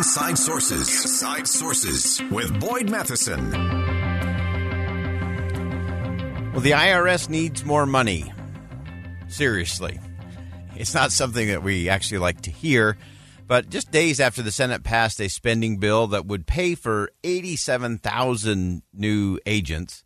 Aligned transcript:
Inside 0.00 0.38
Sources. 0.38 0.88
Inside 1.02 1.46
Sources 1.46 2.22
with 2.30 2.58
Boyd 2.58 2.88
Matheson. 2.88 3.50
Well, 6.52 6.62
the 6.62 6.70
IRS 6.70 7.28
needs 7.28 7.66
more 7.66 7.84
money. 7.84 8.32
Seriously. 9.28 10.00
It's 10.74 10.94
not 10.94 11.12
something 11.12 11.48
that 11.48 11.62
we 11.62 11.90
actually 11.90 12.16
like 12.16 12.40
to 12.42 12.50
hear, 12.50 12.96
but 13.46 13.68
just 13.68 13.90
days 13.90 14.20
after 14.20 14.40
the 14.40 14.50
Senate 14.50 14.84
passed 14.84 15.20
a 15.20 15.28
spending 15.28 15.76
bill 15.76 16.06
that 16.06 16.24
would 16.24 16.46
pay 16.46 16.74
for 16.74 17.10
87,000 17.22 18.82
new 18.94 19.38
agents, 19.44 20.02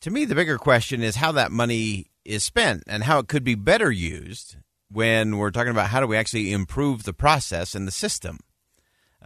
to 0.00 0.10
me, 0.10 0.24
the 0.24 0.34
bigger 0.34 0.58
question 0.58 1.04
is 1.04 1.14
how 1.14 1.30
that 1.30 1.52
money 1.52 2.10
is 2.24 2.42
spent 2.42 2.82
and 2.88 3.04
how 3.04 3.20
it 3.20 3.28
could 3.28 3.44
be 3.44 3.54
better 3.54 3.92
used 3.92 4.56
when 4.90 5.36
we're 5.36 5.52
talking 5.52 5.70
about 5.70 5.90
how 5.90 6.00
do 6.00 6.08
we 6.08 6.16
actually 6.16 6.50
improve 6.50 7.04
the 7.04 7.12
process 7.12 7.76
and 7.76 7.86
the 7.86 7.92
system. 7.92 8.38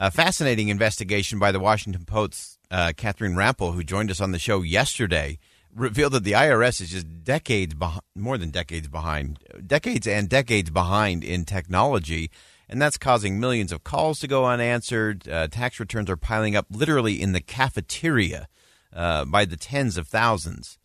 A 0.01 0.13
fascinating 0.13 0.69
investigation 0.69 1.41
by 1.41 1.51
the 1.51 1.59
Washington 1.59 2.05
Post's 2.05 2.57
uh, 2.71 2.93
Catherine 2.97 3.35
Rampell, 3.35 3.75
who 3.75 3.83
joined 3.83 4.13
us 4.13 4.21
on 4.21 4.31
the 4.31 4.39
show 4.39 4.63
yesterday, 4.63 5.41
revealed 5.75 6.13
that 6.13 6.23
the 6.23 6.33
IRS 6.33 6.81
is 6.81 6.91
just 6.91 7.25
decades 7.25 7.75
behind, 7.75 8.03
more 8.15 8.39
than 8.39 8.51
decades 8.51 8.87
behind, 8.87 9.41
decades 9.67 10.07
and 10.07 10.29
decades 10.29 10.71
behind 10.71 11.25
in 11.25 11.45
technology. 11.45 12.31
And 12.69 12.81
that's 12.81 12.97
causing 12.97 13.41
millions 13.41 13.73
of 13.73 13.83
calls 13.83 14.21
to 14.21 14.29
go 14.29 14.45
unanswered. 14.45 15.29
Uh, 15.29 15.49
tax 15.49 15.81
returns 15.81 16.09
are 16.09 16.17
piling 16.17 16.55
up 16.55 16.67
literally 16.71 17.21
in 17.21 17.33
the 17.33 17.41
cafeteria 17.41 18.47
uh, 18.93 19.25
by 19.25 19.45
the 19.47 19.57
tens 19.57 19.97
of 19.97 20.07
thousands. 20.07 20.79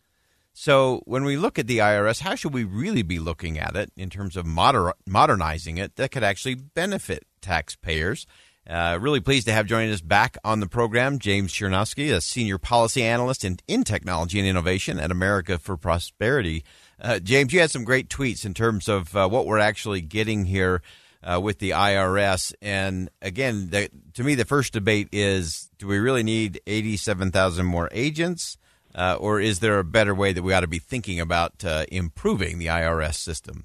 So, 0.52 1.02
when 1.04 1.22
we 1.22 1.36
look 1.36 1.56
at 1.56 1.68
the 1.68 1.78
IRS, 1.78 2.20
how 2.20 2.34
should 2.34 2.54
we 2.54 2.64
really 2.64 3.02
be 3.02 3.20
looking 3.20 3.60
at 3.60 3.76
it 3.76 3.92
in 3.96 4.10
terms 4.10 4.36
of 4.36 4.44
moder- 4.44 4.94
modernizing 5.06 5.78
it 5.78 5.94
that 5.96 6.10
could 6.10 6.24
actually 6.24 6.56
benefit 6.56 7.26
taxpayers? 7.40 8.26
Uh, 8.68 8.98
really 9.00 9.20
pleased 9.20 9.46
to 9.46 9.52
have 9.52 9.66
joining 9.66 9.92
us 9.92 10.00
back 10.00 10.38
on 10.42 10.60
the 10.60 10.66
program 10.66 11.18
James 11.18 11.52
Czerniawski, 11.52 12.14
a 12.14 12.20
senior 12.20 12.56
policy 12.56 13.02
analyst 13.02 13.44
in, 13.44 13.58
in 13.68 13.84
technology 13.84 14.38
and 14.38 14.48
innovation 14.48 14.98
at 14.98 15.10
Americans 15.10 15.60
for 15.60 15.76
Prosperity. 15.76 16.64
Uh, 16.98 17.18
James, 17.18 17.52
you 17.52 17.60
had 17.60 17.70
some 17.70 17.84
great 17.84 18.08
tweets 18.08 18.46
in 18.46 18.54
terms 18.54 18.88
of 18.88 19.14
uh, 19.14 19.28
what 19.28 19.44
we're 19.44 19.58
actually 19.58 20.00
getting 20.00 20.46
here 20.46 20.80
uh, 21.22 21.38
with 21.42 21.58
the 21.58 21.70
IRS. 21.70 22.54
And 22.62 23.10
again, 23.20 23.68
the, 23.68 23.90
to 24.14 24.24
me, 24.24 24.34
the 24.34 24.46
first 24.46 24.72
debate 24.72 25.08
is 25.12 25.70
do 25.78 25.86
we 25.86 25.98
really 25.98 26.22
need 26.22 26.60
87,000 26.66 27.66
more 27.66 27.90
agents? 27.92 28.56
Uh, 28.94 29.16
or 29.18 29.40
is 29.40 29.58
there 29.58 29.78
a 29.78 29.84
better 29.84 30.14
way 30.14 30.32
that 30.32 30.42
we 30.42 30.54
ought 30.54 30.60
to 30.60 30.68
be 30.68 30.78
thinking 30.78 31.18
about 31.18 31.64
uh, 31.64 31.84
improving 31.90 32.58
the 32.58 32.66
IRS 32.66 33.16
system? 33.16 33.64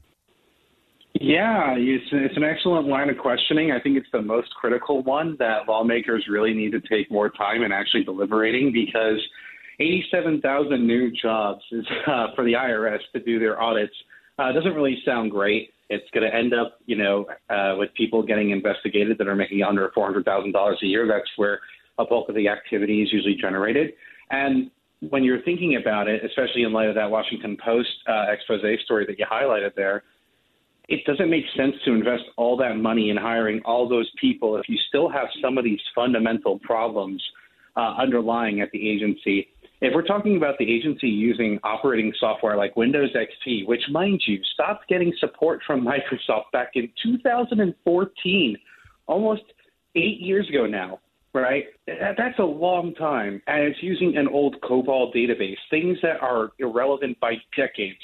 Yeah, 1.13 1.73
it's, 1.75 2.05
it's 2.11 2.37
an 2.37 2.43
excellent 2.43 2.87
line 2.87 3.09
of 3.09 3.17
questioning. 3.17 3.71
I 3.71 3.79
think 3.79 3.97
it's 3.97 4.07
the 4.11 4.21
most 4.21 4.49
critical 4.51 5.03
one 5.03 5.35
that 5.39 5.67
lawmakers 5.67 6.25
really 6.29 6.53
need 6.53 6.71
to 6.71 6.81
take 6.81 7.11
more 7.11 7.29
time 7.29 7.63
in 7.63 7.71
actually 7.71 8.03
deliberating 8.03 8.71
because 8.71 9.19
87,000 9.79 10.85
new 10.85 11.11
jobs 11.11 11.61
is, 11.71 11.85
uh, 12.07 12.27
for 12.35 12.43
the 12.45 12.53
IRS 12.53 12.99
to 13.13 13.19
do 13.21 13.39
their 13.39 13.59
audits 13.61 13.93
uh, 14.37 14.51
doesn't 14.51 14.73
really 14.73 15.01
sound 15.03 15.31
great. 15.31 15.73
It's 15.89 16.05
going 16.13 16.29
to 16.29 16.35
end 16.35 16.53
up, 16.53 16.79
you 16.85 16.95
know, 16.95 17.25
uh, 17.49 17.75
with 17.77 17.93
people 17.95 18.21
getting 18.21 18.51
investigated 18.51 19.17
that 19.17 19.27
are 19.27 19.35
making 19.35 19.63
under 19.63 19.89
$400,000 19.97 20.75
a 20.81 20.85
year. 20.85 21.07
That's 21.07 21.29
where 21.37 21.59
a 21.97 22.05
bulk 22.05 22.29
of 22.29 22.35
the 22.35 22.47
activity 22.47 23.01
is 23.01 23.11
usually 23.11 23.35
generated. 23.35 23.93
And 24.29 24.69
when 25.09 25.23
you're 25.23 25.41
thinking 25.41 25.77
about 25.81 26.07
it, 26.07 26.23
especially 26.23 26.63
in 26.63 26.71
light 26.71 26.87
of 26.87 26.95
that 26.95 27.09
Washington 27.09 27.57
Post 27.63 27.89
uh, 28.07 28.25
expose 28.29 28.61
story 28.85 29.05
that 29.07 29.17
you 29.17 29.25
highlighted 29.25 29.73
there, 29.75 30.03
it 30.89 31.05
doesn't 31.05 31.29
make 31.29 31.45
sense 31.55 31.75
to 31.85 31.93
invest 31.93 32.23
all 32.35 32.57
that 32.57 32.75
money 32.77 33.11
in 33.11 33.17
hiring 33.17 33.61
all 33.63 33.87
those 33.87 34.09
people 34.19 34.57
if 34.57 34.67
you 34.67 34.77
still 34.87 35.07
have 35.07 35.27
some 35.41 35.57
of 35.57 35.63
these 35.63 35.79
fundamental 35.93 36.57
problems 36.59 37.23
uh, 37.77 37.93
underlying 37.99 38.59
at 38.61 38.71
the 38.71 38.89
agency. 38.89 39.47
If 39.81 39.93
we're 39.93 40.05
talking 40.05 40.35
about 40.35 40.57
the 40.57 40.69
agency 40.69 41.07
using 41.07 41.59
operating 41.63 42.11
software 42.19 42.57
like 42.57 42.75
Windows 42.75 43.11
XP, 43.15 43.67
which, 43.67 43.83
mind 43.91 44.21
you, 44.25 44.39
stopped 44.53 44.89
getting 44.89 45.13
support 45.19 45.61
from 45.65 45.85
Microsoft 45.85 46.51
back 46.51 46.71
in 46.73 46.89
2014, 47.03 48.57
almost 49.05 49.43
eight 49.95 50.19
years 50.19 50.49
ago 50.49 50.65
now, 50.65 50.99
right? 51.33 51.65
That's 51.85 52.39
a 52.39 52.43
long 52.43 52.95
time. 52.95 53.43
And 53.45 53.63
it's 53.63 53.81
using 53.83 54.17
an 54.17 54.27
old 54.27 54.59
COBOL 54.61 55.15
database, 55.15 55.57
things 55.69 55.99
that 56.01 56.19
are 56.21 56.49
irrelevant 56.57 57.19
by 57.19 57.35
decades. 57.55 57.99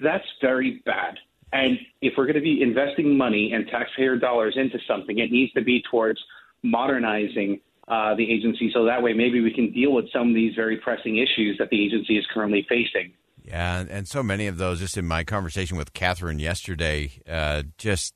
That's 0.00 0.24
very 0.40 0.82
bad. 0.86 1.18
And 1.52 1.78
if 2.02 2.14
we're 2.16 2.26
going 2.26 2.36
to 2.36 2.42
be 2.42 2.62
investing 2.62 3.16
money 3.16 3.52
and 3.52 3.66
taxpayer 3.68 4.16
dollars 4.16 4.54
into 4.56 4.78
something, 4.86 5.18
it 5.18 5.32
needs 5.32 5.52
to 5.52 5.62
be 5.62 5.82
towards 5.90 6.20
modernizing 6.62 7.60
uh, 7.88 8.14
the 8.14 8.30
agency 8.30 8.70
so 8.72 8.84
that 8.84 9.02
way 9.02 9.14
maybe 9.14 9.40
we 9.40 9.52
can 9.52 9.72
deal 9.72 9.92
with 9.92 10.06
some 10.12 10.28
of 10.28 10.34
these 10.34 10.54
very 10.54 10.76
pressing 10.76 11.16
issues 11.16 11.56
that 11.58 11.70
the 11.70 11.82
agency 11.82 12.18
is 12.18 12.26
currently 12.32 12.66
facing. 12.68 13.12
Yeah, 13.44 13.84
and 13.88 14.06
so 14.06 14.22
many 14.22 14.46
of 14.46 14.58
those, 14.58 14.80
just 14.80 14.98
in 14.98 15.06
my 15.06 15.24
conversation 15.24 15.78
with 15.78 15.94
Catherine 15.94 16.38
yesterday, 16.38 17.12
uh, 17.26 17.62
just 17.78 18.12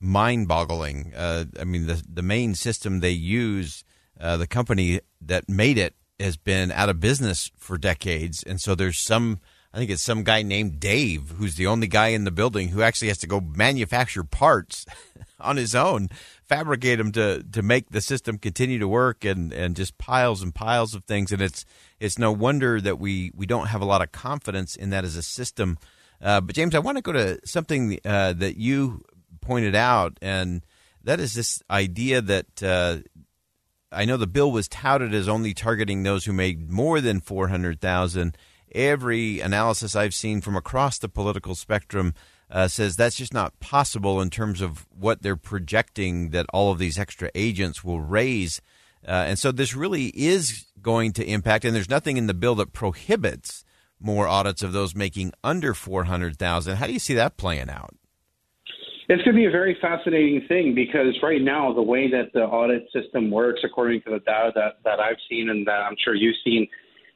mind 0.00 0.48
boggling. 0.48 1.12
Uh, 1.14 1.44
I 1.60 1.64
mean, 1.64 1.86
the, 1.86 2.02
the 2.12 2.22
main 2.22 2.56
system 2.56 2.98
they 2.98 3.10
use, 3.10 3.84
uh, 4.18 4.36
the 4.36 4.48
company 4.48 5.00
that 5.20 5.48
made 5.48 5.78
it, 5.78 5.94
has 6.18 6.36
been 6.36 6.72
out 6.72 6.88
of 6.88 7.00
business 7.00 7.50
for 7.56 7.78
decades. 7.78 8.42
And 8.42 8.60
so 8.60 8.74
there's 8.74 8.98
some 8.98 9.40
I 9.74 9.78
think 9.78 9.90
it's 9.90 10.02
some 10.02 10.22
guy 10.22 10.42
named 10.42 10.78
Dave 10.78 11.30
who's 11.36 11.56
the 11.56 11.66
only 11.66 11.88
guy 11.88 12.08
in 12.08 12.22
the 12.22 12.30
building 12.30 12.68
who 12.68 12.80
actually 12.80 13.08
has 13.08 13.18
to 13.18 13.26
go 13.26 13.40
manufacture 13.40 14.22
parts 14.22 14.86
on 15.40 15.56
his 15.56 15.74
own, 15.74 16.10
fabricate 16.44 16.98
them 16.98 17.10
to 17.10 17.42
to 17.42 17.60
make 17.60 17.90
the 17.90 18.00
system 18.00 18.38
continue 18.38 18.78
to 18.78 18.86
work, 18.86 19.24
and 19.24 19.52
and 19.52 19.74
just 19.74 19.98
piles 19.98 20.42
and 20.42 20.54
piles 20.54 20.94
of 20.94 21.02
things. 21.04 21.32
And 21.32 21.42
it's 21.42 21.64
it's 21.98 22.20
no 22.20 22.30
wonder 22.30 22.80
that 22.80 23.00
we 23.00 23.32
we 23.34 23.46
don't 23.46 23.66
have 23.66 23.82
a 23.82 23.84
lot 23.84 24.00
of 24.00 24.12
confidence 24.12 24.76
in 24.76 24.90
that 24.90 25.04
as 25.04 25.16
a 25.16 25.24
system. 25.24 25.76
Uh, 26.22 26.40
but 26.40 26.54
James, 26.54 26.76
I 26.76 26.78
want 26.78 26.96
to 26.96 27.02
go 27.02 27.10
to 27.10 27.40
something 27.44 27.98
uh, 28.04 28.32
that 28.34 28.56
you 28.56 29.02
pointed 29.40 29.74
out, 29.74 30.18
and 30.22 30.64
that 31.02 31.18
is 31.18 31.34
this 31.34 31.62
idea 31.68 32.22
that. 32.22 32.62
Uh, 32.62 32.98
I 33.90 34.06
know 34.06 34.16
the 34.16 34.26
bill 34.26 34.50
was 34.50 34.66
touted 34.66 35.14
as 35.14 35.28
only 35.28 35.54
targeting 35.54 36.02
those 36.02 36.24
who 36.24 36.32
made 36.32 36.68
more 36.68 37.00
than 37.00 37.20
four 37.20 37.46
hundred 37.46 37.80
thousand 37.80 38.36
every 38.74 39.40
analysis 39.40 39.94
I've 39.96 40.14
seen 40.14 40.40
from 40.40 40.56
across 40.56 40.98
the 40.98 41.08
political 41.08 41.54
spectrum 41.54 42.14
uh, 42.50 42.68
says 42.68 42.96
that's 42.96 43.16
just 43.16 43.34
not 43.34 43.58
possible 43.60 44.20
in 44.20 44.30
terms 44.30 44.60
of 44.60 44.86
what 44.90 45.22
they're 45.22 45.36
projecting 45.36 46.30
that 46.30 46.46
all 46.52 46.70
of 46.70 46.78
these 46.78 46.98
extra 46.98 47.30
agents 47.34 47.82
will 47.82 48.00
raise. 48.00 48.60
Uh, 49.06 49.10
and 49.10 49.38
so 49.38 49.52
this 49.52 49.74
really 49.74 50.06
is 50.14 50.66
going 50.80 51.12
to 51.12 51.24
impact, 51.24 51.64
and 51.64 51.74
there's 51.74 51.90
nothing 51.90 52.16
in 52.16 52.26
the 52.26 52.34
bill 52.34 52.54
that 52.54 52.72
prohibits 52.72 53.64
more 54.00 54.28
audits 54.28 54.62
of 54.62 54.72
those 54.72 54.94
making 54.94 55.32
under 55.42 55.74
400,000. 55.74 56.76
How 56.76 56.86
do 56.86 56.92
you 56.92 56.98
see 56.98 57.14
that 57.14 57.36
playing 57.36 57.70
out? 57.70 57.94
It's 59.08 59.22
going 59.22 59.34
to 59.34 59.40
be 59.40 59.44
a 59.44 59.50
very 59.50 59.76
fascinating 59.82 60.46
thing 60.48 60.74
because 60.74 61.18
right 61.22 61.42
now, 61.42 61.72
the 61.74 61.82
way 61.82 62.10
that 62.10 62.32
the 62.32 62.44
audit 62.44 62.88
system 62.90 63.30
works, 63.30 63.60
according 63.62 64.00
to 64.02 64.10
the 64.10 64.20
data 64.20 64.52
that, 64.54 64.78
that 64.84 64.98
I've 64.98 65.18
seen 65.28 65.50
and 65.50 65.66
that 65.66 65.80
I'm 65.82 65.96
sure 66.02 66.14
you've 66.14 66.36
seen, 66.42 66.66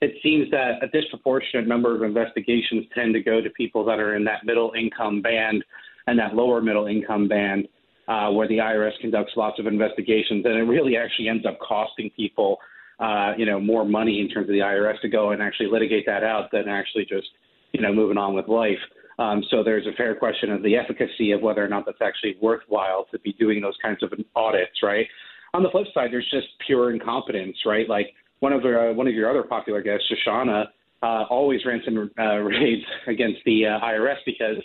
it 0.00 0.14
seems 0.22 0.50
that 0.50 0.82
a 0.82 0.88
disproportionate 0.88 1.66
number 1.66 1.94
of 1.94 2.03
investigations 2.03 2.84
tend 2.94 3.14
to 3.14 3.22
go 3.22 3.41
to 3.41 3.50
people 3.50 3.84
that 3.84 3.98
are 3.98 4.14
in 4.14 4.25
that 4.25 4.44
middle 4.44 4.72
income 4.78 5.20
band 5.20 5.64
and 6.06 6.19
that 6.19 6.34
lower 6.34 6.60
middle 6.60 6.86
income 6.86 7.28
band, 7.28 7.69
uh, 8.06 8.31
where 8.31 8.48
the 8.48 8.59
IRS 8.59 8.92
conducts 9.00 9.32
lots 9.36 9.59
of 9.59 9.66
investigations, 9.66 10.44
and 10.47 10.54
it 10.54 10.62
really 10.62 10.97
actually 10.97 11.28
ends 11.28 11.44
up 11.44 11.59
costing 11.60 12.10
people, 12.16 12.59
uh, 13.00 13.32
you 13.36 13.44
know, 13.44 13.60
more 13.60 13.84
money 13.84 14.20
in 14.20 14.28
terms 14.28 14.48
of 14.48 14.53
the 14.53 14.60
IRS 14.60 15.00
to 15.00 15.09
go 15.09 15.32
and 15.32 15.42
actually 15.42 15.69
litigate 15.70 16.06
that 16.06 16.22
out 16.22 16.50
than 16.53 16.69
actually 16.69 17.04
just, 17.04 17.28
you 17.72 17.80
know, 17.82 17.92
moving 17.92 18.16
on 18.16 18.34
with 18.34 18.48
life. 18.48 18.78
Um, 19.19 19.42
so 19.50 19.65
there's 19.65 19.86
a 19.86 19.92
fair 19.97 20.15
question 20.15 20.53
of 20.53 20.62
the 20.62 20.76
efficacy 20.76 21.32
of 21.32 21.42
whether 21.42 21.62
or 21.62 21.69
not 21.69 21.84
that's 21.84 22.00
actually 22.00 22.36
worthwhile 22.41 23.06
to 23.10 23.19
be 23.19 23.32
doing 23.32 23.60
those 23.60 23.76
kinds 23.82 24.03
of 24.03 24.12
audits, 24.36 24.82
right? 24.82 25.06
On 25.54 25.62
the 25.62 25.70
flip 25.70 25.86
side, 25.92 26.10
there's 26.12 26.28
just 26.30 26.47
pure 26.65 26.92
incompetence, 26.92 27.56
right? 27.66 27.89
Like 27.89 28.15
one 28.40 28.52
of 28.52 28.64
uh, 28.64 28.92
one 28.94 29.06
of 29.06 29.14
your 29.14 29.28
other 29.28 29.42
popular 29.42 29.82
guests, 29.82 30.06
Shoshana, 30.10 30.66
uh, 31.02 31.24
always 31.30 31.64
rants 31.64 31.86
and 31.86 32.10
uh, 32.18 32.22
raves 32.38 32.84
against 33.06 33.38
the 33.44 33.66
uh, 33.66 33.80
IRS 33.80 34.16
because 34.24 34.56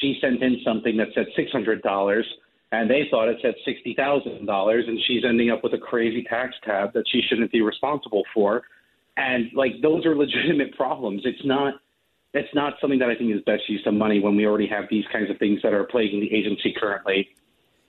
she 0.00 0.18
sent 0.20 0.42
in 0.42 0.58
something 0.64 0.96
that 0.96 1.08
said 1.14 1.26
six 1.34 1.50
hundred 1.52 1.82
dollars, 1.82 2.26
and 2.72 2.90
they 2.90 3.02
thought 3.10 3.28
it 3.28 3.38
said 3.42 3.54
sixty 3.64 3.94
thousand 3.94 4.46
dollars, 4.46 4.84
and 4.86 4.98
she's 5.06 5.24
ending 5.24 5.50
up 5.50 5.62
with 5.62 5.74
a 5.74 5.78
crazy 5.78 6.24
tax 6.28 6.54
tab 6.64 6.92
that 6.94 7.04
she 7.10 7.20
shouldn't 7.28 7.52
be 7.52 7.60
responsible 7.60 8.22
for. 8.34 8.62
And 9.16 9.50
like 9.54 9.72
those 9.82 10.04
are 10.04 10.16
legitimate 10.16 10.76
problems. 10.76 11.22
It's 11.24 11.44
not. 11.44 11.74
It's 12.34 12.54
not 12.54 12.74
something 12.82 12.98
that 12.98 13.08
I 13.08 13.14
think 13.14 13.34
is 13.34 13.40
best 13.46 13.62
use 13.66 13.80
of 13.86 13.94
money 13.94 14.20
when 14.20 14.36
we 14.36 14.44
already 14.44 14.66
have 14.66 14.84
these 14.90 15.06
kinds 15.10 15.30
of 15.30 15.38
things 15.38 15.60
that 15.62 15.72
are 15.72 15.84
plaguing 15.84 16.20
the 16.20 16.34
agency 16.34 16.74
currently. 16.78 17.28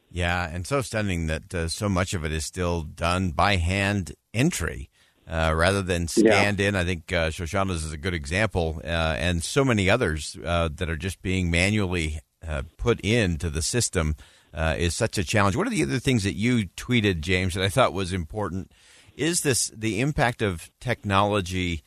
Yeah, 0.09 0.47
and 0.49 0.65
so 0.65 0.79
stunning 0.79 1.27
that 1.27 1.53
uh, 1.53 1.67
so 1.67 1.89
much 1.89 2.13
of 2.13 2.23
it 2.23 2.31
is 2.31 2.45
still 2.45 2.83
done 2.83 3.31
by 3.31 3.57
hand 3.57 4.13
entry 4.33 4.89
uh, 5.29 5.53
rather 5.55 5.81
than 5.81 6.07
scanned 6.07 6.59
yeah. 6.59 6.69
in. 6.69 6.75
I 6.75 6.83
think 6.83 7.11
uh, 7.11 7.29
Shoshana's 7.29 7.83
is 7.83 7.93
a 7.93 7.97
good 7.97 8.13
example, 8.13 8.81
uh, 8.83 9.15
and 9.17 9.43
so 9.43 9.65
many 9.65 9.89
others 9.89 10.37
uh, 10.45 10.69
that 10.75 10.89
are 10.89 10.97
just 10.97 11.21
being 11.21 11.51
manually 11.51 12.19
uh, 12.47 12.63
put 12.77 12.99
into 13.01 13.49
the 13.49 13.61
system. 13.61 14.15
uh, 14.53 14.75
is 14.77 14.95
such 14.95 15.17
a 15.17 15.23
challenge. 15.23 15.55
One 15.55 15.67
of 15.67 15.73
the 15.73 15.83
other 15.83 15.99
things 15.99 16.23
that 16.23 16.33
you 16.33 16.67
tweeted, 16.75 17.21
James, 17.21 17.53
that 17.53 17.63
I 17.63 17.69
thought 17.69 17.93
was 17.93 18.11
important 18.11 18.71
is 19.15 19.41
this 19.41 19.67
the 19.75 20.01
impact 20.01 20.41
of 20.41 20.71
technology 20.79 21.83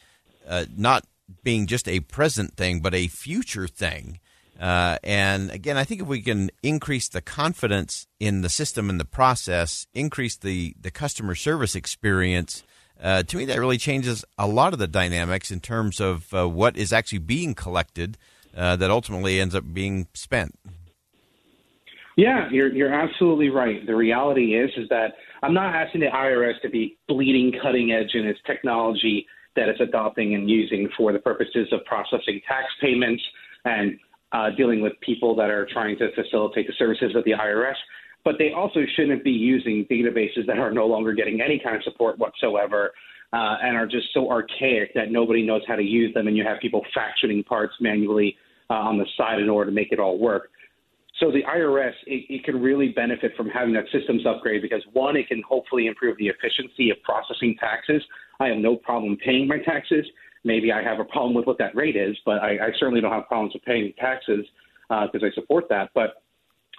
uh, 0.49 0.67
not 0.77 1.05
being 1.43 1.67
just 1.67 1.89
a 1.89 2.01
present 2.01 2.57
thing, 2.57 2.81
but 2.81 2.95
a 2.95 3.09
future 3.09 3.67
thing. 3.67 4.21
Uh, 4.61 4.99
and 5.03 5.51
again, 5.51 5.77
I 5.77 5.85
think 5.85 6.03
if 6.03 6.07
we 6.07 6.21
can 6.21 6.51
increase 6.63 7.09
the 7.09 7.23
confidence 7.23 8.07
in 8.19 8.43
the 8.43 8.51
system 8.51 8.91
and 8.91 9.01
the 9.01 9.05
process, 9.05 9.87
increase 9.95 10.37
the, 10.37 10.75
the 10.79 10.91
customer 10.91 11.35
service 11.35 11.75
experience, 11.75 12.63
uh, 13.03 13.23
to 13.23 13.37
me, 13.37 13.45
that 13.47 13.59
really 13.59 13.79
changes 13.79 14.25
a 14.39 14.47
lot 14.47 14.73
of 14.73 14.79
the 14.79 14.89
dynamics 14.89 15.51
in 15.51 15.61
terms 15.61 16.01
of 16.01 16.33
uh, 16.35 16.49
what 16.49 16.77
is 16.77 16.93
actually 16.93 17.19
being 17.19 17.55
collected 17.55 18.19
uh, 18.57 18.77
that 18.77 18.91
ultimately 18.91 19.41
ends 19.41 19.55
up 19.55 19.65
being 19.73 20.07
spent. 20.13 20.59
Yeah, 22.17 22.49
you're 22.51 22.73
you're 22.73 22.93
absolutely 22.93 23.49
right. 23.49 23.87
The 23.87 23.95
reality 23.95 24.55
is 24.55 24.71
is 24.77 24.89
that 24.91 25.15
I'm 25.43 25.55
not 25.55 25.75
asking 25.75 26.03
the 26.03 26.09
IRS 26.09 26.61
to 26.63 26.69
be 26.69 26.99
bleeding 27.09 27.53
cutting 27.63 27.93
edge 27.93 28.15
in 28.15 28.27
its 28.27 28.41
technology 28.47 29.27
that 29.57 29.69
it's 29.69 29.81
adopting 29.81 30.35
and 30.35 30.49
using 30.49 30.89
for 30.97 31.13
the 31.13 31.19
purposes 31.19 31.69
of 31.73 31.85
processing 31.85 32.41
tax 32.47 32.67
payments 32.81 33.23
and 33.65 33.99
uh, 34.33 34.51
dealing 34.57 34.81
with 34.81 34.93
people 35.01 35.35
that 35.37 35.51
are 35.51 35.67
trying 35.73 35.99
to 35.99 36.09
facilitate 36.15 36.67
the 36.67 36.73
services 36.79 37.15
of 37.15 37.25
the 37.25 37.33
IRS. 37.33 37.75
But 38.25 38.37
they 38.39 38.53
also 38.53 38.81
shouldn't 38.97 39.25
be 39.25 39.31
using 39.31 39.87
databases 39.91 40.47
that 40.47 40.59
are 40.59 40.71
no 40.71 40.87
longer 40.87 41.13
getting 41.13 41.41
any 41.41 41.59
kind 41.63 41.77
of 41.77 41.83
support 41.85 42.19
whatsoever 42.19 42.93
uh, 43.33 43.57
and 43.63 43.77
are 43.77 43.87
just 43.87 44.09
so 44.13 44.31
archaic 44.31 44.93
that 44.95 45.11
nobody 45.11 45.43
knows 45.43 45.63
how 45.67 45.77
to 45.77 45.83
use 45.83 46.13
them, 46.15 46.27
and 46.27 46.37
you 46.37 46.45
have 46.45 46.61
people 46.61 46.85
factioning 46.97 47.45
parts 47.45 47.75
manually 47.81 48.37
uh, 48.69 48.75
on 48.75 48.99
the 48.99 49.07
side 49.17 49.41
in 49.41 49.49
order 49.49 49.71
to 49.71 49.75
make 49.75 49.93
it 49.93 49.99
all 49.99 50.19
work. 50.19 50.51
So 51.19 51.31
the 51.31 51.43
IRS, 51.43 51.93
it, 52.07 52.25
it 52.29 52.45
can 52.45 52.61
really 52.61 52.89
benefit 52.89 53.33
from 53.37 53.49
having 53.49 53.75
that 53.75 53.85
systems 53.93 54.25
upgrade 54.27 54.63
because 54.63 54.83
one, 54.93 55.17
it 55.17 55.29
can 55.29 55.43
hopefully 55.47 55.87
improve 55.87 56.17
the 56.19 56.29
efficiency 56.29 56.91
of 56.91 56.97
processing 57.03 57.57
taxes. 57.61 58.03
I 58.41 58.49
have 58.49 58.57
no 58.57 58.77
problem 58.77 59.19
paying 59.23 59.47
my 59.47 59.59
taxes. 59.59 60.07
Maybe 60.45 60.73
I 60.73 60.83
have 60.83 61.01
a 61.01 61.05
problem 61.05 61.35
with 61.35 61.47
what 61.47 61.59
that 61.59 61.75
rate 61.75 61.97
is, 61.97 62.17
but 62.25 62.39
I, 62.39 62.53
I 62.53 62.71
certainly 62.79 63.01
don't 63.01 63.13
have 63.13 63.27
problems 63.29 63.55
with 63.55 63.63
paying 63.65 63.93
taxes 63.99 64.47
because 64.89 65.23
uh, 65.23 65.27
I 65.27 65.31
support 65.35 65.69
that. 65.69 65.91
But 65.95 66.23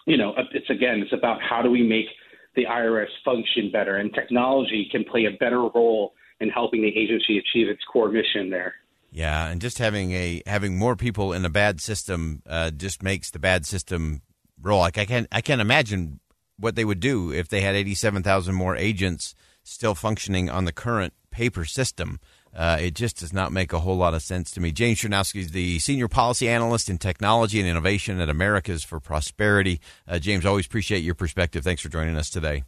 you 0.08 0.18
know, 0.18 0.34
it's 0.54 0.70
again, 0.70 1.00
it's 1.02 1.14
about 1.14 1.40
how 1.42 1.62
do 1.62 1.70
we 1.70 1.84
make 1.84 2.08
the 2.56 2.66
IRS 2.66 3.08
function 3.24 3.72
better, 3.72 3.98
and 3.98 4.14
technology 4.14 4.88
can 4.92 5.04
play 5.04 5.26
a 5.26 5.38
better 5.40 5.62
role 5.62 6.14
in 6.40 6.50
helping 6.50 6.82
the 6.82 6.90
agency 6.90 7.38
achieve 7.38 7.70
its 7.70 7.82
core 7.92 8.10
mission 8.10 8.50
there. 8.50 8.74
Yeah, 9.12 9.48
and 9.48 9.62
just 9.62 9.78
having 9.78 10.12
a 10.14 10.42
having 10.46 10.78
more 10.78 10.96
people 10.96 11.34
in 11.34 11.46
a 11.46 11.50
bad 11.50 11.82
system 11.82 12.42
uh, 12.48 12.72
just 12.72 13.04
makes 13.04 13.30
the 13.30 13.40
bad 13.40 13.66
system 13.66 14.22
roll. 14.62 14.80
Like 14.80 14.98
I 14.98 15.06
can 15.06 15.28
I 15.32 15.42
can't 15.42 15.62
imagine 15.62 16.20
what 16.58 16.76
they 16.76 16.86
would 16.86 17.00
do 17.00 17.32
if 17.32 17.50
they 17.50 17.62
had 17.62 17.76
eighty 17.76 17.94
seven 17.94 18.24
thousand 18.24 18.56
more 18.56 18.76
agents 18.76 19.36
still 19.64 19.96
functioning 19.96 20.50
on 20.50 20.66
the 20.66 20.72
current 20.72 21.14
paper 21.30 21.66
system. 21.66 22.20
Uh, 22.56 22.78
it 22.82 22.96
just 22.96 23.20
does 23.20 23.32
not 23.32 23.52
make 23.52 23.72
a 23.72 23.80
whole 23.80 23.96
lot 23.96 24.14
of 24.14 24.22
sense 24.22 24.52
to 24.52 24.60
me. 24.60 24.72
James 24.72 25.00
Czerniawski 25.00 25.40
is 25.42 25.52
the 25.52 25.80
senior 25.80 26.08
policy 26.08 26.50
analyst 26.50 26.90
in 26.90 26.98
technology 26.98 27.60
and 27.60 27.70
innovation 27.70 28.20
at 28.20 28.30
Americans 28.30 28.84
for 28.84 29.00
Prosperity. 29.00 29.80
Uh, 30.08 30.20
James, 30.20 30.46
always 30.46 30.66
appreciate 30.66 31.04
your 31.04 31.16
perspective. 31.16 31.64
Thanks 31.64 31.82
for 31.82 31.90
joining 31.90 32.18
us 32.18 32.30
today. 32.30 32.64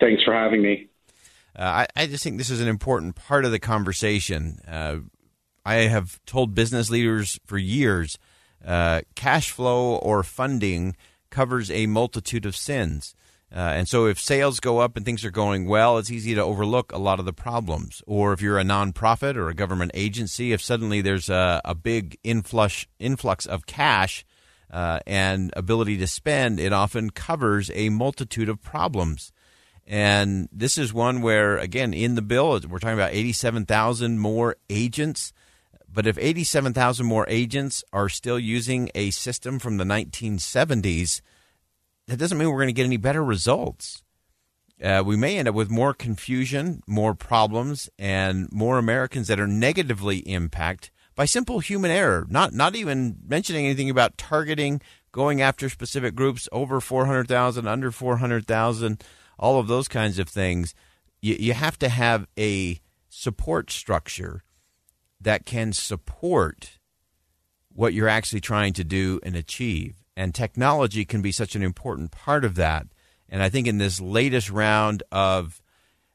Thanks 0.00 0.22
for 0.24 0.34
having 0.34 0.62
me. 0.62 0.88
Uh, 1.56 1.86
I, 1.96 2.02
I, 2.02 2.06
just 2.06 2.22
think 2.22 2.36
this 2.36 2.50
is 2.50 2.60
an 2.60 2.68
important 2.68 3.14
part 3.14 3.46
of 3.46 3.50
the 3.50 3.58
conversation. 3.58 4.58
Uh, 4.68 4.96
I 5.64 5.74
have 5.74 6.20
told 6.26 6.54
business 6.54 6.90
leaders 6.90 7.40
for 7.46 7.56
years 7.56 8.18
uh, 8.64 9.02
cash 9.14 9.50
flow 9.50 9.96
or 9.96 10.22
funding 10.22 10.96
covers 11.30 11.70
a 11.70 11.86
multitude 11.86 12.46
of 12.46 12.56
sins. 12.56 13.14
Uh, 13.54 13.58
and 13.58 13.88
so, 13.88 14.06
if 14.06 14.18
sales 14.18 14.58
go 14.58 14.78
up 14.78 14.96
and 14.96 15.06
things 15.06 15.24
are 15.24 15.30
going 15.30 15.66
well, 15.66 15.98
it's 15.98 16.10
easy 16.10 16.34
to 16.34 16.42
overlook 16.42 16.92
a 16.92 16.98
lot 16.98 17.20
of 17.20 17.26
the 17.26 17.32
problems. 17.32 18.02
Or 18.06 18.32
if 18.32 18.42
you're 18.42 18.58
a 18.58 18.64
nonprofit 18.64 19.36
or 19.36 19.48
a 19.48 19.54
government 19.54 19.92
agency, 19.94 20.52
if 20.52 20.60
suddenly 20.60 21.00
there's 21.00 21.28
a, 21.28 21.60
a 21.64 21.74
big 21.74 22.18
influx 22.24 22.86
influx 22.98 23.46
of 23.46 23.66
cash 23.66 24.24
uh, 24.70 24.98
and 25.06 25.52
ability 25.56 25.96
to 25.98 26.08
spend, 26.08 26.58
it 26.58 26.72
often 26.72 27.10
covers 27.10 27.70
a 27.74 27.88
multitude 27.88 28.48
of 28.48 28.60
problems. 28.60 29.32
And 29.86 30.48
this 30.50 30.76
is 30.76 30.92
one 30.92 31.22
where, 31.22 31.56
again, 31.56 31.94
in 31.94 32.16
the 32.16 32.22
bill, 32.22 32.60
we're 32.68 32.80
talking 32.80 32.98
about 32.98 33.14
87,000 33.14 34.18
more 34.18 34.56
agents. 34.68 35.32
But 35.88 36.08
if 36.08 36.18
87,000 36.18 37.06
more 37.06 37.24
agents 37.28 37.84
are 37.92 38.08
still 38.08 38.38
using 38.38 38.90
a 38.94 39.10
system 39.12 39.60
from 39.60 39.76
the 39.76 39.84
1970s, 39.84 41.20
that 42.06 42.18
doesn't 42.18 42.38
mean 42.38 42.48
we're 42.50 42.58
going 42.58 42.68
to 42.68 42.72
get 42.72 42.86
any 42.86 42.96
better 42.96 43.24
results. 43.24 44.02
Uh, 44.82 45.02
we 45.04 45.16
may 45.16 45.38
end 45.38 45.48
up 45.48 45.54
with 45.54 45.70
more 45.70 45.94
confusion, 45.94 46.82
more 46.86 47.14
problems, 47.14 47.88
and 47.98 48.50
more 48.52 48.78
Americans 48.78 49.28
that 49.28 49.40
are 49.40 49.46
negatively 49.46 50.18
impacted 50.18 50.90
by 51.14 51.24
simple 51.24 51.60
human 51.60 51.90
error. 51.90 52.26
Not 52.28 52.52
not 52.52 52.76
even 52.76 53.16
mentioning 53.26 53.64
anything 53.64 53.88
about 53.88 54.18
targeting, 54.18 54.82
going 55.12 55.40
after 55.40 55.70
specific 55.70 56.14
groups 56.14 56.48
over 56.52 56.80
four 56.80 57.06
hundred 57.06 57.26
thousand, 57.26 57.66
under 57.66 57.90
four 57.90 58.18
hundred 58.18 58.46
thousand, 58.46 59.02
all 59.38 59.58
of 59.58 59.66
those 59.66 59.88
kinds 59.88 60.18
of 60.18 60.28
things. 60.28 60.74
You, 61.22 61.36
you 61.40 61.54
have 61.54 61.78
to 61.78 61.88
have 61.88 62.26
a 62.38 62.80
support 63.08 63.70
structure 63.70 64.44
that 65.18 65.46
can 65.46 65.72
support 65.72 66.78
what 67.76 67.92
you're 67.94 68.08
actually 68.08 68.40
trying 68.40 68.72
to 68.72 68.84
do 68.84 69.20
and 69.22 69.36
achieve. 69.36 69.96
And 70.16 70.34
technology 70.34 71.04
can 71.04 71.20
be 71.20 71.30
such 71.30 71.54
an 71.54 71.62
important 71.62 72.10
part 72.10 72.44
of 72.44 72.54
that. 72.54 72.86
And 73.28 73.42
I 73.42 73.50
think 73.50 73.66
in 73.66 73.78
this 73.78 74.00
latest 74.00 74.50
round 74.50 75.02
of 75.12 75.60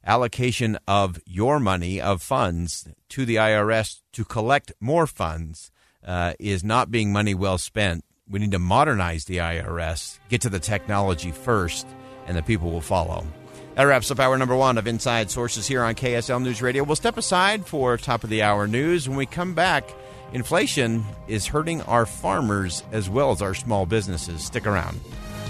allocation 0.03 0.77
of 0.87 1.19
your 1.25 1.59
money, 1.59 2.01
of 2.01 2.21
funds 2.21 2.87
to 3.09 3.25
the 3.25 3.35
IRS 3.35 4.01
to 4.13 4.25
collect 4.25 4.73
more 4.79 5.05
funds, 5.05 5.71
uh, 6.03 6.33
is 6.39 6.63
not 6.63 6.89
being 6.89 7.13
money 7.13 7.35
well 7.35 7.59
spent. 7.59 8.03
We 8.27 8.39
need 8.39 8.51
to 8.51 8.59
modernize 8.59 9.25
the 9.25 9.37
IRS, 9.37 10.17
get 10.29 10.41
to 10.41 10.49
the 10.49 10.59
technology 10.59 11.31
first, 11.31 11.85
and 12.25 12.35
the 12.35 12.41
people 12.41 12.71
will 12.71 12.81
follow. 12.81 13.27
That 13.75 13.83
wraps 13.83 14.09
up 14.09 14.19
hour 14.19 14.37
number 14.37 14.55
one 14.55 14.77
of 14.77 14.87
Inside 14.87 15.29
Sources 15.29 15.67
here 15.67 15.83
on 15.83 15.95
KSL 15.95 16.41
News 16.41 16.61
Radio. 16.61 16.83
We'll 16.83 16.95
step 16.95 17.17
aside 17.17 17.67
for 17.67 17.97
top 17.97 18.23
of 18.23 18.29
the 18.29 18.41
hour 18.41 18.67
news. 18.67 19.07
When 19.07 19.17
we 19.17 19.25
come 19.25 19.53
back, 19.53 19.89
Inflation 20.33 21.03
is 21.27 21.47
hurting 21.47 21.81
our 21.83 22.05
farmers 22.05 22.83
as 22.91 23.09
well 23.09 23.31
as 23.31 23.41
our 23.41 23.53
small 23.53 23.85
businesses. 23.85 24.43
Stick 24.43 24.65
around. 24.65 24.99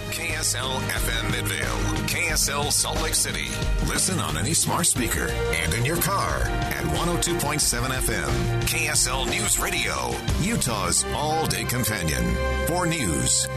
KSL 0.09 0.77
FM 0.89 1.31
Midvale, 1.31 2.05
KSL 2.07 2.71
Salt 2.71 3.01
Lake 3.01 3.13
City. 3.13 3.47
Listen 3.87 4.19
on 4.19 4.37
any 4.37 4.53
smart 4.53 4.85
speaker 4.85 5.27
and 5.29 5.73
in 5.73 5.85
your 5.85 6.01
car 6.01 6.39
at 6.39 6.83
102.7 6.83 7.59
FM. 7.91 8.61
KSL 8.63 9.29
News 9.29 9.59
Radio, 9.59 10.11
Utah's 10.41 11.05
all 11.13 11.45
day 11.47 11.63
companion 11.63 12.35
for 12.67 12.85
news. 12.85 13.47